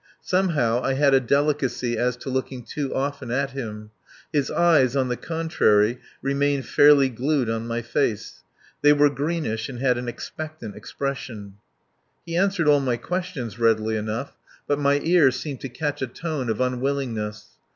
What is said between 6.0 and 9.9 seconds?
remained fairly glued on my face. They were greenish and